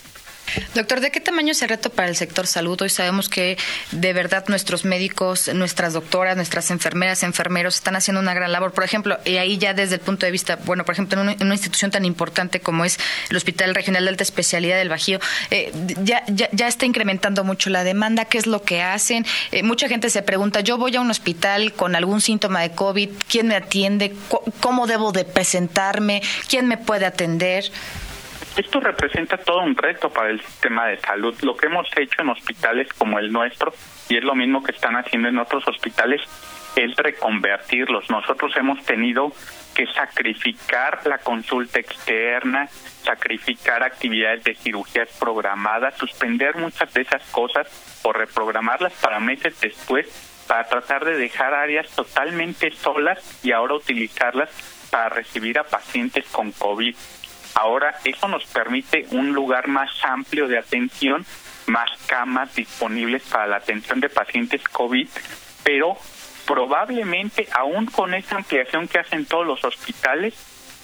Doctor, 0.74 1.00
¿de 1.00 1.10
qué 1.10 1.20
tamaño 1.20 1.52
es 1.52 1.62
el 1.62 1.68
reto 1.68 1.90
para 1.90 2.08
el 2.08 2.16
sector 2.16 2.46
salud? 2.46 2.80
Hoy 2.80 2.90
sabemos 2.90 3.28
que 3.28 3.56
de 3.92 4.12
verdad 4.12 4.44
nuestros 4.48 4.84
médicos, 4.84 5.52
nuestras 5.54 5.92
doctoras, 5.92 6.36
nuestras 6.36 6.70
enfermeras, 6.70 7.22
enfermeros 7.22 7.76
están 7.76 7.96
haciendo 7.96 8.20
una 8.20 8.34
gran 8.34 8.52
labor. 8.52 8.72
Por 8.72 8.84
ejemplo, 8.84 9.18
y 9.24 9.36
ahí 9.36 9.58
ya 9.58 9.74
desde 9.74 9.96
el 9.96 10.00
punto 10.00 10.26
de 10.26 10.32
vista, 10.32 10.56
bueno, 10.64 10.84
por 10.84 10.94
ejemplo, 10.94 11.20
en 11.20 11.36
una, 11.40 11.54
institución 11.54 11.90
tan 11.90 12.04
importante 12.04 12.60
como 12.60 12.84
es 12.84 12.98
el 13.30 13.36
Hospital 13.36 13.74
Regional 13.74 14.04
de 14.04 14.10
Alta 14.10 14.22
Especialidad 14.22 14.76
del 14.76 14.88
Bajío, 14.88 15.18
eh, 15.50 15.72
ya, 16.02 16.24
ya, 16.26 16.68
está 16.68 16.86
incrementando 16.86 17.44
mucho 17.44 17.70
la 17.70 17.84
demanda. 17.84 18.26
¿Qué 18.26 18.38
es 18.38 18.46
lo 18.46 18.62
que 18.62 18.82
hacen? 18.82 19.24
Eh, 19.52 19.62
mucha 19.62 19.88
gente 19.88 20.10
se 20.10 20.22
pregunta, 20.22 20.60
yo 20.60 20.78
voy 20.78 20.96
a 20.96 21.00
un 21.00 21.10
hospital 21.10 21.72
con 21.72 21.96
algún 21.96 22.20
síntoma 22.20 22.60
de 22.60 22.72
COVID, 22.72 23.10
¿quién 23.28 23.48
me 23.48 23.56
atiende? 23.56 24.14
¿Cómo 24.60 24.86
debo 24.86 25.12
de 25.12 25.24
presentarme? 25.24 26.22
¿Quién 26.48 26.68
me 26.68 26.76
puede 26.76 27.06
atender? 27.06 27.70
Esto 28.56 28.80
representa 28.80 29.36
todo 29.36 29.60
un 29.60 29.76
reto 29.76 30.08
para 30.08 30.30
el 30.30 30.40
sistema 30.40 30.86
de 30.86 30.98
salud. 30.98 31.34
Lo 31.42 31.54
que 31.56 31.66
hemos 31.66 31.86
hecho 31.94 32.22
en 32.22 32.30
hospitales 32.30 32.88
como 32.94 33.18
el 33.18 33.30
nuestro, 33.30 33.74
y 34.08 34.16
es 34.16 34.24
lo 34.24 34.34
mismo 34.34 34.62
que 34.62 34.72
están 34.72 34.96
haciendo 34.96 35.28
en 35.28 35.38
otros 35.38 35.68
hospitales, 35.68 36.22
es 36.74 36.96
reconvertirlos. 36.96 38.08
Nosotros 38.08 38.56
hemos 38.56 38.82
tenido 38.84 39.30
que 39.74 39.86
sacrificar 39.88 41.00
la 41.04 41.18
consulta 41.18 41.80
externa, 41.80 42.66
sacrificar 43.02 43.82
actividades 43.82 44.44
de 44.44 44.54
cirugías 44.54 45.10
programadas, 45.18 45.94
suspender 45.98 46.56
muchas 46.56 46.92
de 46.94 47.02
esas 47.02 47.22
cosas 47.30 48.00
o 48.04 48.12
reprogramarlas 48.12 48.94
para 48.94 49.20
meses 49.20 49.60
después 49.60 50.32
para 50.46 50.64
tratar 50.68 51.04
de 51.04 51.16
dejar 51.16 51.52
áreas 51.54 51.90
totalmente 51.94 52.70
solas 52.70 53.44
y 53.44 53.52
ahora 53.52 53.74
utilizarlas 53.74 54.48
para 54.90 55.08
recibir 55.08 55.58
a 55.58 55.64
pacientes 55.64 56.24
con 56.26 56.52
COVID. 56.52 56.94
Ahora, 57.56 57.94
eso 58.04 58.28
nos 58.28 58.44
permite 58.44 59.06
un 59.12 59.32
lugar 59.32 59.66
más 59.66 59.90
amplio 60.04 60.46
de 60.46 60.58
atención, 60.58 61.24
más 61.66 61.90
camas 62.06 62.54
disponibles 62.54 63.22
para 63.22 63.46
la 63.46 63.56
atención 63.56 63.98
de 63.98 64.10
pacientes 64.10 64.62
COVID, 64.68 65.08
pero 65.64 65.96
probablemente 66.46 67.48
aún 67.52 67.86
con 67.86 68.12
esa 68.12 68.36
ampliación 68.36 68.86
que 68.88 68.98
hacen 68.98 69.24
todos 69.24 69.46
los 69.46 69.64
hospitales, 69.64 70.34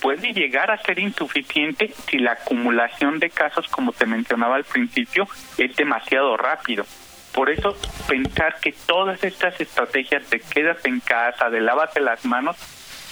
puede 0.00 0.32
llegar 0.32 0.70
a 0.70 0.82
ser 0.82 0.98
insuficiente 0.98 1.92
si 2.08 2.18
la 2.18 2.32
acumulación 2.32 3.18
de 3.18 3.28
casos, 3.28 3.68
como 3.68 3.92
te 3.92 4.06
mencionaba 4.06 4.56
al 4.56 4.64
principio, 4.64 5.28
es 5.58 5.76
demasiado 5.76 6.38
rápido. 6.38 6.86
Por 7.34 7.50
eso, 7.50 7.76
pensar 8.08 8.56
que 8.60 8.72
todas 8.72 9.22
estas 9.22 9.60
estrategias 9.60 10.28
de 10.30 10.40
quédate 10.40 10.88
en 10.88 11.00
casa, 11.00 11.50
de 11.50 11.60
lávate 11.60 12.00
las 12.00 12.24
manos, 12.24 12.56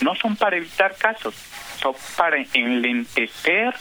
no 0.02 0.14
son 0.14 0.37
para 0.37 0.57
evitar 0.57 0.97
casos, 0.97 1.35
para 2.16 2.37
enlentecer 2.54 3.75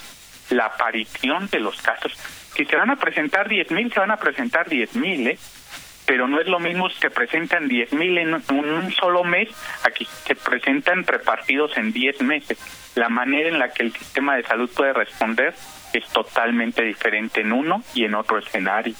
la 0.50 0.66
aparición 0.66 1.48
de 1.48 1.60
los 1.60 1.80
casos. 1.80 2.12
Si 2.56 2.64
se 2.64 2.76
van 2.76 2.90
a 2.90 2.96
presentar 2.96 3.48
10.000, 3.48 3.92
se 3.92 4.00
van 4.00 4.10
a 4.10 4.16
presentar 4.16 4.68
10.000, 4.68 5.28
¿eh? 5.28 5.38
pero 6.06 6.26
no 6.26 6.40
es 6.40 6.48
lo 6.48 6.58
mismo 6.58 6.90
si 6.90 6.98
se 6.98 7.10
presentan 7.10 7.68
10.000 7.68 8.18
en 8.18 8.58
un 8.58 8.92
solo 8.92 9.22
mes, 9.22 9.48
aquí 9.84 10.06
se 10.26 10.34
presentan 10.34 11.06
repartidos 11.06 11.76
en 11.76 11.92
10 11.92 12.22
meses. 12.22 12.58
La 12.96 13.08
manera 13.08 13.48
en 13.48 13.58
la 13.58 13.72
que 13.72 13.84
el 13.84 13.92
sistema 13.92 14.34
de 14.36 14.42
salud 14.42 14.68
puede 14.74 14.92
responder 14.92 15.54
es 15.92 16.06
totalmente 16.08 16.82
diferente 16.82 17.40
en 17.40 17.52
uno 17.52 17.82
y 17.94 18.04
en 18.04 18.14
otro 18.14 18.38
escenario. 18.38 18.94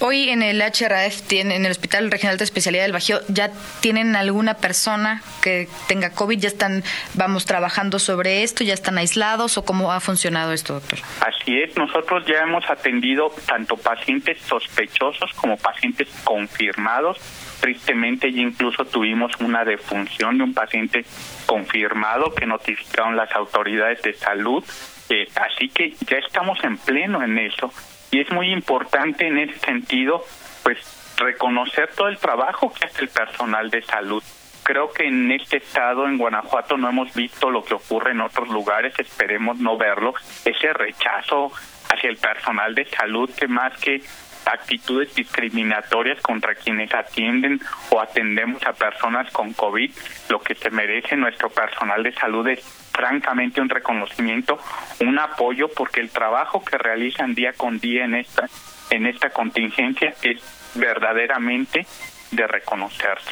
Hoy 0.00 0.28
en 0.28 0.42
el 0.42 0.60
HRAF, 0.60 1.32
en 1.32 1.50
el 1.50 1.70
Hospital 1.70 2.10
Regional 2.10 2.36
de 2.38 2.44
Especialidad 2.44 2.82
del 2.84 2.92
Bajío, 2.92 3.20
¿ya 3.28 3.50
tienen 3.80 4.16
alguna 4.16 4.54
persona 4.54 5.22
que 5.42 5.68
tenga 5.86 6.10
COVID? 6.10 6.38
¿Ya 6.38 6.48
están, 6.48 6.84
vamos, 7.14 7.46
trabajando 7.46 7.98
sobre 7.98 8.42
esto? 8.42 8.64
¿Ya 8.64 8.74
están 8.74 8.98
aislados 8.98 9.58
o 9.58 9.64
cómo 9.64 9.92
ha 9.92 10.00
funcionado 10.00 10.52
esto, 10.52 10.74
doctor? 10.74 10.98
Así 11.20 11.58
es, 11.60 11.76
nosotros 11.76 12.24
ya 12.26 12.42
hemos 12.42 12.68
atendido 12.70 13.32
tanto 13.46 13.76
pacientes 13.76 14.38
sospechosos 14.42 15.32
como 15.34 15.56
pacientes 15.56 16.08
confirmados. 16.24 17.18
Tristemente 17.60 18.32
ya 18.32 18.42
incluso 18.42 18.84
tuvimos 18.84 19.32
una 19.40 19.64
defunción 19.64 20.38
de 20.38 20.44
un 20.44 20.54
paciente 20.54 21.04
confirmado 21.46 22.32
que 22.34 22.46
notificaron 22.46 23.16
las 23.16 23.32
autoridades 23.32 24.00
de 24.02 24.14
salud 24.14 24.64
eh, 25.10 25.28
así 25.36 25.68
que 25.68 25.94
ya 26.06 26.18
estamos 26.18 26.58
en 26.64 26.76
pleno 26.76 27.22
en 27.22 27.38
eso 27.38 27.72
y 28.10 28.20
es 28.20 28.30
muy 28.30 28.52
importante 28.52 29.26
en 29.26 29.38
ese 29.38 29.58
sentido, 29.58 30.24
pues 30.62 30.78
reconocer 31.18 31.90
todo 31.94 32.08
el 32.08 32.18
trabajo 32.18 32.72
que 32.72 32.86
hace 32.86 33.02
el 33.02 33.08
personal 33.08 33.70
de 33.70 33.82
salud. 33.82 34.22
Creo 34.62 34.92
que 34.92 35.06
en 35.06 35.30
este 35.32 35.58
estado, 35.58 36.06
en 36.06 36.18
Guanajuato, 36.18 36.76
no 36.76 36.88
hemos 36.88 37.12
visto 37.14 37.50
lo 37.50 37.64
que 37.64 37.74
ocurre 37.74 38.12
en 38.12 38.20
otros 38.20 38.48
lugares, 38.48 38.98
esperemos 38.98 39.58
no 39.58 39.76
verlo, 39.76 40.14
ese 40.44 40.72
rechazo 40.72 41.50
hacia 41.90 42.10
el 42.10 42.16
personal 42.16 42.74
de 42.74 42.84
salud 42.86 43.30
que 43.34 43.48
más 43.48 43.78
que 43.80 44.02
actitudes 44.44 45.14
discriminatorias 45.14 46.20
contra 46.22 46.54
quienes 46.54 46.92
atienden 46.94 47.60
o 47.90 48.00
atendemos 48.00 48.64
a 48.66 48.72
personas 48.72 49.30
con 49.32 49.52
COVID, 49.52 49.90
lo 50.30 50.40
que 50.40 50.54
se 50.54 50.70
merece 50.70 51.16
nuestro 51.16 51.50
personal 51.50 52.02
de 52.02 52.12
salud 52.12 52.46
es 52.48 52.87
francamente 52.98 53.60
un 53.60 53.68
reconocimiento, 53.68 54.58
un 54.98 55.20
apoyo, 55.20 55.68
porque 55.68 56.00
el 56.00 56.10
trabajo 56.10 56.64
que 56.64 56.76
realizan 56.76 57.32
día 57.32 57.52
con 57.52 57.78
día 57.78 58.04
en 58.04 58.16
esta, 58.16 58.48
en 58.90 59.06
esta 59.06 59.30
contingencia 59.30 60.14
es 60.20 60.42
verdaderamente 60.74 61.86
de 62.32 62.46
reconocerse. 62.48 63.30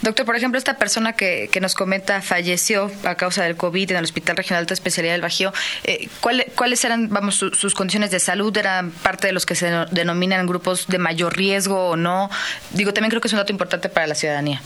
Doctor, 0.00 0.24
por 0.24 0.34
ejemplo, 0.34 0.56
esta 0.56 0.78
persona 0.78 1.12
que, 1.12 1.50
que, 1.52 1.60
nos 1.60 1.74
comenta 1.74 2.22
falleció 2.22 2.90
a 3.04 3.16
causa 3.16 3.44
del 3.44 3.58
COVID 3.58 3.90
en 3.90 3.98
el 3.98 4.04
Hospital 4.04 4.38
Regional 4.38 4.60
de 4.60 4.62
Alta 4.62 4.72
Especialidad 4.72 5.12
del 5.12 5.20
Bajío. 5.20 5.52
Eh, 5.84 6.08
¿Cuáles 6.54 6.82
eran, 6.86 7.10
vamos, 7.10 7.34
sus 7.34 7.74
condiciones 7.74 8.10
de 8.10 8.18
salud? 8.18 8.56
¿Eran 8.56 8.90
parte 8.90 9.26
de 9.26 9.34
los 9.34 9.44
que 9.44 9.54
se 9.54 9.70
denominan 9.90 10.46
grupos 10.46 10.86
de 10.86 10.96
mayor 10.96 11.36
riesgo 11.36 11.90
o 11.90 11.96
no? 11.96 12.30
Digo, 12.70 12.94
también 12.94 13.10
creo 13.10 13.20
que 13.20 13.28
es 13.28 13.34
un 13.34 13.40
dato 13.40 13.52
importante 13.52 13.90
para 13.90 14.06
la 14.06 14.14
ciudadanía. 14.14 14.62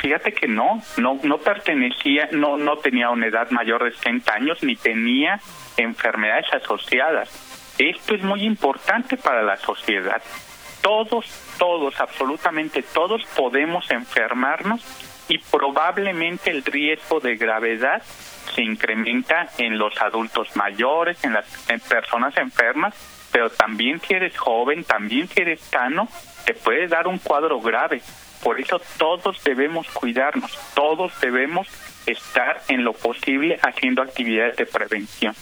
Fíjate 0.00 0.32
que 0.32 0.48
no, 0.48 0.82
no, 0.96 1.18
no 1.22 1.38
pertenecía, 1.38 2.28
no, 2.32 2.56
no 2.56 2.78
tenía 2.78 3.10
una 3.10 3.26
edad 3.26 3.50
mayor 3.50 3.84
de 3.84 3.92
60 3.92 4.32
años 4.32 4.62
ni 4.62 4.76
tenía 4.76 5.40
enfermedades 5.76 6.46
asociadas. 6.52 7.74
Esto 7.78 8.14
es 8.14 8.22
muy 8.22 8.44
importante 8.44 9.16
para 9.16 9.42
la 9.42 9.56
sociedad. 9.56 10.22
Todos, 10.80 11.26
todos, 11.58 12.00
absolutamente 12.00 12.82
todos 12.82 13.24
podemos 13.36 13.90
enfermarnos 13.90 14.82
y 15.28 15.38
probablemente 15.38 16.50
el 16.50 16.64
riesgo 16.64 17.20
de 17.20 17.36
gravedad 17.36 18.02
se 18.54 18.62
incrementa 18.62 19.48
en 19.58 19.78
los 19.78 20.00
adultos 20.00 20.56
mayores, 20.56 21.22
en 21.24 21.34
las 21.34 21.46
personas 21.88 22.36
enfermas, 22.36 22.94
pero 23.30 23.50
también 23.50 24.00
si 24.00 24.14
eres 24.14 24.36
joven, 24.36 24.84
también 24.84 25.28
si 25.28 25.40
eres 25.42 25.60
sano, 25.60 26.08
te 26.44 26.54
puede 26.54 26.88
dar 26.88 27.06
un 27.06 27.18
cuadro 27.18 27.60
grave. 27.60 28.00
Por 28.42 28.60
eso 28.60 28.80
todos 28.98 29.42
debemos 29.44 29.86
cuidarnos, 29.88 30.58
todos 30.74 31.12
debemos 31.20 31.68
estar 32.06 32.62
en 32.68 32.84
lo 32.84 32.92
posible 32.92 33.58
haciendo 33.62 34.02
actividades 34.02 34.56
de 34.56 34.66
prevención. 34.66 35.34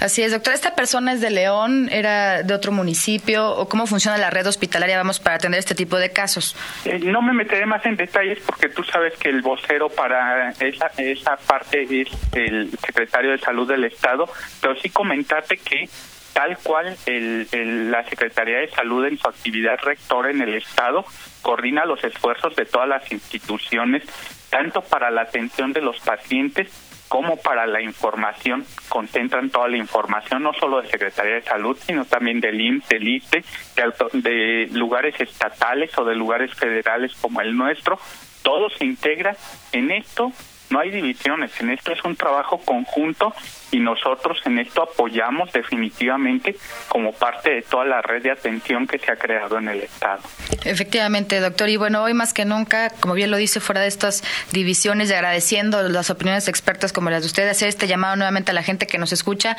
Así 0.00 0.22
es, 0.22 0.32
doctor. 0.32 0.54
¿Esta 0.54 0.74
persona 0.74 1.12
es 1.12 1.20
de 1.20 1.30
León? 1.30 1.88
¿Era 1.90 2.42
de 2.42 2.54
otro 2.54 2.72
municipio? 2.72 3.50
¿O 3.50 3.68
cómo 3.68 3.86
funciona 3.86 4.18
la 4.18 4.30
red 4.30 4.46
hospitalaria, 4.46 4.96
vamos, 4.96 5.20
para 5.20 5.36
atender 5.36 5.58
este 5.58 5.74
tipo 5.74 5.96
de 5.96 6.12
casos? 6.12 6.56
Eh, 6.84 6.98
no 6.98 7.22
me 7.22 7.32
meteré 7.32 7.66
más 7.66 7.84
en 7.86 7.96
detalles 7.96 8.38
porque 8.44 8.68
tú 8.68 8.82
sabes 8.84 9.16
que 9.18 9.28
el 9.28 9.42
vocero 9.42 9.88
para 9.88 10.50
esa, 10.50 10.90
esa 10.98 11.36
parte 11.36 11.82
es 11.82 12.08
el 12.32 12.70
secretario 12.84 13.32
de 13.32 13.38
Salud 13.38 13.68
del 13.68 13.84
Estado, 13.84 14.28
pero 14.60 14.76
sí 14.76 14.90
comentarte 14.90 15.56
que 15.56 15.88
tal 16.32 16.56
cual 16.58 16.96
el, 17.06 17.90
la 17.90 18.04
Secretaría 18.08 18.58
de 18.58 18.70
Salud 18.70 19.04
en 19.06 19.18
su 19.18 19.28
actividad 19.28 19.78
rectora 19.82 20.30
en 20.30 20.40
el 20.42 20.54
Estado 20.54 21.04
coordina 21.42 21.84
los 21.84 22.02
esfuerzos 22.04 22.54
de 22.56 22.64
todas 22.64 22.88
las 22.88 23.10
instituciones, 23.12 24.02
tanto 24.50 24.82
para 24.82 25.10
la 25.10 25.22
atención 25.22 25.72
de 25.72 25.80
los 25.80 25.98
pacientes 26.00 26.70
como 27.08 27.36
para 27.36 27.66
la 27.66 27.82
información, 27.82 28.64
concentran 28.88 29.50
toda 29.50 29.66
la 29.66 29.76
información, 29.76 30.44
no 30.44 30.52
solo 30.52 30.80
de 30.80 30.88
Secretaría 30.88 31.34
de 31.34 31.42
Salud, 31.42 31.76
sino 31.84 32.04
también 32.04 32.40
del 32.40 32.60
IMSS, 32.60 32.88
del 32.88 33.08
ISTE, 33.08 33.44
de, 33.74 34.20
de 34.20 34.68
lugares 34.72 35.20
estatales 35.20 35.90
o 35.98 36.04
de 36.04 36.14
lugares 36.14 36.54
federales 36.54 37.12
como 37.20 37.40
el 37.40 37.56
nuestro. 37.56 37.98
Todo 38.42 38.70
se 38.70 38.84
integra 38.84 39.36
en 39.72 39.90
esto 39.90 40.32
no 40.70 40.78
hay 40.78 40.90
divisiones, 40.90 41.50
en 41.60 41.70
esto 41.70 41.92
es 41.92 42.02
un 42.04 42.16
trabajo 42.16 42.58
conjunto 42.58 43.34
y 43.72 43.78
nosotros 43.78 44.38
en 44.44 44.58
esto 44.58 44.82
apoyamos 44.82 45.52
definitivamente 45.52 46.56
como 46.88 47.12
parte 47.12 47.50
de 47.50 47.62
toda 47.62 47.84
la 47.84 48.02
red 48.02 48.22
de 48.22 48.30
atención 48.30 48.86
que 48.86 48.98
se 48.98 49.12
ha 49.12 49.16
creado 49.16 49.58
en 49.58 49.68
el 49.68 49.80
Estado. 49.80 50.20
Efectivamente, 50.64 51.40
doctor. 51.40 51.68
Y 51.68 51.76
bueno, 51.76 52.02
hoy 52.02 52.14
más 52.14 52.32
que 52.32 52.44
nunca, 52.44 52.90
como 53.00 53.14
bien 53.14 53.30
lo 53.30 53.36
dice, 53.36 53.60
fuera 53.60 53.80
de 53.80 53.88
estas 53.88 54.22
divisiones 54.52 55.10
y 55.10 55.14
agradeciendo 55.14 55.82
las 55.88 56.10
opiniones 56.10 56.48
expertas 56.48 56.92
como 56.92 57.10
las 57.10 57.22
de 57.22 57.26
usted, 57.26 57.48
hacer 57.48 57.68
este 57.68 57.86
llamado 57.86 58.16
nuevamente 58.16 58.50
a 58.50 58.54
la 58.54 58.62
gente 58.62 58.86
que 58.86 58.98
nos 58.98 59.12
escucha. 59.12 59.56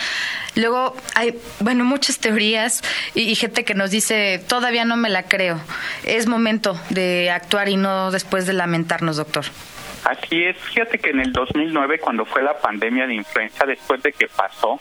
Luego 0.55 0.95
hay, 1.15 1.37
bueno, 1.59 1.83
muchas 1.83 2.19
teorías 2.19 2.81
y, 3.15 3.23
y 3.23 3.35
gente 3.35 3.63
que 3.63 3.73
nos 3.73 3.91
dice, 3.91 4.41
todavía 4.47 4.85
no 4.85 4.97
me 4.97 5.09
la 5.09 5.23
creo. 5.23 5.59
Es 6.03 6.27
momento 6.27 6.79
de 6.89 7.31
actuar 7.31 7.69
y 7.69 7.77
no 7.77 8.11
después 8.11 8.45
de 8.45 8.53
lamentarnos, 8.53 9.17
doctor. 9.17 9.45
Así 10.03 10.43
es, 10.43 10.57
fíjate 10.57 10.99
que 10.99 11.11
en 11.11 11.19
el 11.19 11.31
2009, 11.31 11.99
cuando 11.99 12.25
fue 12.25 12.41
la 12.41 12.57
pandemia 12.59 13.05
de 13.05 13.13
influenza, 13.13 13.65
después 13.65 14.01
de 14.01 14.13
que 14.13 14.27
pasó, 14.27 14.79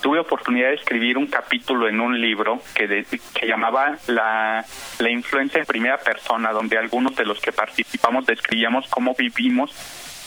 tuve 0.00 0.20
oportunidad 0.20 0.68
de 0.68 0.74
escribir 0.74 1.16
un 1.16 1.26
capítulo 1.26 1.88
en 1.88 2.00
un 2.00 2.20
libro 2.20 2.60
que 2.74 3.04
se 3.04 3.46
llamaba 3.46 3.96
la, 4.06 4.64
la 4.98 5.10
influencia 5.10 5.60
en 5.60 5.66
primera 5.66 5.98
persona, 5.98 6.52
donde 6.52 6.76
algunos 6.78 7.16
de 7.16 7.24
los 7.24 7.40
que 7.40 7.52
participamos 7.52 8.26
describíamos 8.26 8.86
cómo 8.88 9.14
vivimos 9.14 9.72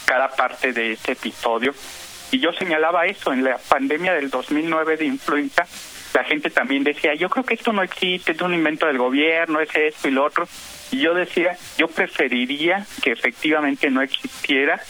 cada 0.06 0.30
parte 0.30 0.74
de 0.74 0.94
este 0.94 1.14
episodio. 1.14 1.74
Y 2.32 2.40
yo 2.40 2.52
señalaba 2.54 3.06
eso, 3.06 3.34
en 3.34 3.44
la 3.44 3.58
pandemia 3.58 4.14
del 4.14 4.30
2009 4.30 4.98
de 4.98 5.06
influenza, 5.06 5.66
la 6.14 6.24
gente 6.24 6.50
también 6.50 6.84
decía, 6.84 7.14
yo 7.14 7.30
creo 7.30 7.46
que 7.46 7.54
esto 7.54 7.72
no 7.74 7.84
existe, 7.84 8.34
es 8.34 8.42
un 8.42 8.54
invento 8.54 8.86
del 8.88 8.98
gobierno, 8.98 9.60
es 9.60 9.74
esto 9.76 10.08
y 10.08 10.12
lo 10.12 10.26
otro. 10.26 10.48
Y 10.92 11.00
yo 11.00 11.14
decía, 11.14 11.58
yo 11.78 11.88
preferiría 11.88 12.86
que 13.02 13.12
efectivamente 13.12 13.90
no 13.90 14.02
existiera 14.02 14.82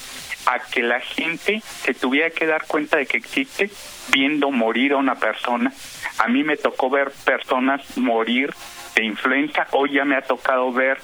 a 0.48 0.60
que 0.60 0.82
la 0.82 1.00
gente 1.00 1.62
se 1.64 1.94
tuviera 1.94 2.32
que 2.32 2.48
dar 2.48 2.66
cuenta 2.66 2.98
de 2.98 3.06
que 3.06 3.18
existe 3.18 3.70
viendo 4.12 4.50
morir 4.50 4.94
a 4.94 4.98
una 4.98 5.16
persona. 5.16 5.72
A 6.18 6.28
mí 6.28 6.44
me 6.44 6.58
tocó 6.58 6.90
ver 6.90 7.12
personas 7.24 7.98
morir 7.98 8.52
de 8.96 9.06
influenza, 9.06 9.68
hoy 9.72 9.94
ya 9.94 10.06
me 10.06 10.16
ha 10.16 10.22
tocado 10.22 10.72
ver 10.72 10.98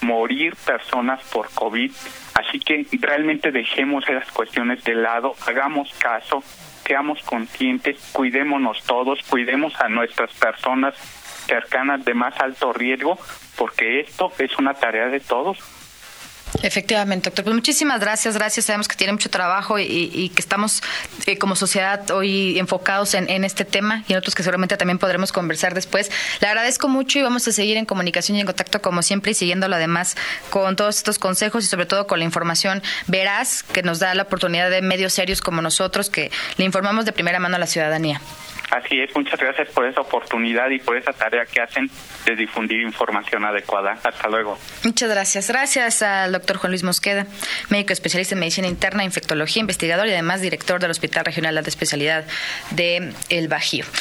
morir 0.00 0.54
personas 0.64 1.22
por 1.32 1.50
COVID. 1.50 1.90
Así 2.34 2.60
que 2.60 2.86
realmente 3.00 3.50
dejemos 3.50 4.08
esas 4.08 4.30
cuestiones 4.30 4.84
de 4.84 4.94
lado, 4.94 5.34
hagamos 5.46 5.92
caso, 5.98 6.44
seamos 6.86 7.22
conscientes, 7.22 7.96
cuidémonos 8.12 8.82
todos, 8.84 9.20
cuidemos 9.28 9.74
a 9.80 9.88
nuestras 9.88 10.32
personas 10.34 10.94
cercanas 11.46 12.04
de 12.04 12.14
más 12.14 12.38
alto 12.40 12.72
riesgo, 12.72 13.18
porque 13.56 14.00
esto 14.00 14.32
es 14.38 14.56
una 14.58 14.74
tarea 14.74 15.08
de 15.08 15.20
todos. 15.20 15.58
Efectivamente, 16.62 17.28
doctor. 17.28 17.44
Pues 17.44 17.54
muchísimas 17.54 18.00
gracias, 18.00 18.34
gracias. 18.34 18.66
Sabemos 18.66 18.88
que 18.88 18.96
tiene 18.96 19.12
mucho 19.12 19.30
trabajo 19.30 19.78
y, 19.78 20.30
que 20.34 20.40
estamos 20.40 20.82
eh, 21.26 21.38
como 21.38 21.56
sociedad 21.56 22.10
hoy 22.10 22.58
enfocados 22.58 23.14
en, 23.14 23.44
este 23.44 23.64
tema 23.64 24.04
y 24.08 24.12
en 24.12 24.18
otros 24.18 24.34
que 24.34 24.42
seguramente 24.42 24.76
también 24.76 24.98
podremos 24.98 25.32
conversar 25.32 25.74
después. 25.74 26.10
Le 26.40 26.48
agradezco 26.48 26.88
mucho 26.88 27.18
y 27.18 27.22
vamos 27.22 27.46
a 27.48 27.52
seguir 27.52 27.76
en 27.76 27.84
comunicación 27.84 28.36
y 28.36 28.40
en 28.40 28.46
contacto 28.46 28.80
como 28.80 29.02
siempre 29.02 29.32
y 29.32 29.34
siguiéndolo 29.34 29.76
además 29.76 30.16
con 30.50 30.76
todos 30.76 30.96
estos 30.96 31.18
consejos 31.18 31.64
y 31.64 31.66
sobre 31.66 31.86
todo 31.86 32.06
con 32.06 32.18
la 32.18 32.24
información 32.24 32.82
veraz 33.06 33.62
que 33.62 33.82
nos 33.82 33.98
da 33.98 34.14
la 34.14 34.22
oportunidad 34.22 34.70
de 34.70 34.82
medios 34.82 35.12
serios 35.12 35.42
como 35.42 35.62
nosotros 35.62 36.10
que 36.10 36.30
le 36.56 36.64
informamos 36.64 37.04
de 37.04 37.12
primera 37.12 37.38
mano 37.38 37.56
a 37.56 37.58
la 37.58 37.66
ciudadanía. 37.66 38.20
Así 38.70 39.00
es, 39.00 39.14
muchas 39.14 39.38
gracias 39.38 39.68
por 39.68 39.86
esa 39.86 40.00
oportunidad 40.00 40.68
y 40.70 40.78
por 40.80 40.96
esa 40.96 41.12
tarea 41.12 41.46
que 41.46 41.60
hacen 41.60 41.88
de 42.24 42.36
difundir 42.36 42.80
información 42.80 43.44
adecuada. 43.44 43.98
Hasta 44.02 44.28
luego. 44.28 44.58
Muchas 44.84 45.08
gracias. 45.08 45.48
Gracias 45.48 46.02
al 46.02 46.32
doctor 46.32 46.56
Juan 46.56 46.72
Luis 46.72 46.82
Mosqueda, 46.82 47.26
médico 47.70 47.92
especialista 47.92 48.34
en 48.34 48.40
medicina 48.40 48.66
interna, 48.66 49.04
infectología, 49.04 49.60
investigador 49.60 50.08
y 50.08 50.12
además 50.12 50.40
director 50.40 50.80
del 50.80 50.90
Hospital 50.90 51.24
Regional 51.24 51.54
de 51.54 51.70
Especialidad 51.70 52.24
de 52.72 53.12
El 53.28 53.48
Bajío. 53.48 53.86